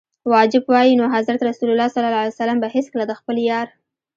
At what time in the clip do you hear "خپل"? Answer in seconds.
3.19-3.35